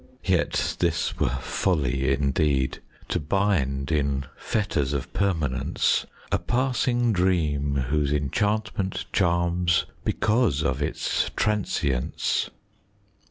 [0.25, 8.11] Yet, this were folly indeed; to bind, in fetters of permanence, A passing dream whose
[8.11, 12.49] enchantment charms because of its trancience.